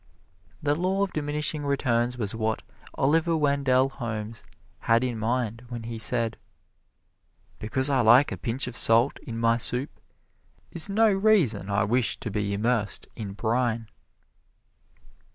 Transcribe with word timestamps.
The 0.63 0.73
Law 0.73 1.03
of 1.03 1.13
Diminishing 1.13 1.63
Returns 1.63 2.17
was 2.17 2.33
what 2.33 2.63
Oliver 2.95 3.37
Wendell 3.37 3.89
Holmes 3.89 4.41
had 4.79 5.03
in 5.03 5.19
mind 5.19 5.61
when 5.69 5.83
he 5.83 5.99
said, 5.99 6.37
"Because 7.59 7.87
I 7.87 8.01
like 8.01 8.31
a 8.31 8.37
pinch 8.37 8.65
of 8.65 8.75
salt 8.75 9.19
in 9.19 9.37
my 9.37 9.57
soup 9.57 9.91
is 10.71 10.89
no 10.89 11.11
reason 11.13 11.69
I 11.69 11.83
wish 11.83 12.19
to 12.21 12.31
be 12.31 12.51
immersed 12.51 13.05
in 13.15 13.33
brine." 13.33 13.85